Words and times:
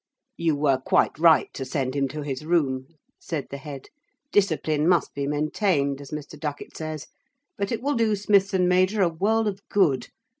'You 0.35 0.55
were 0.55 0.79
quite 0.83 1.19
right 1.19 1.53
to 1.53 1.63
send 1.63 1.95
him 1.95 2.07
to 2.07 2.23
his 2.23 2.43
room,' 2.43 2.87
said 3.19 3.45
the 3.51 3.59
Head, 3.59 3.89
'discipline 4.31 4.89
must 4.89 5.13
be 5.13 5.27
maintained, 5.27 6.01
as 6.01 6.09
Mr. 6.09 6.39
Ducket 6.39 6.75
says. 6.75 7.05
But 7.55 7.71
it 7.71 7.83
will 7.83 7.93
do 7.93 8.15
Smithson 8.15 8.67
major 8.67 9.03
a 9.03 9.09
world 9.09 9.47
of 9.47 9.61
good. 9.69 10.07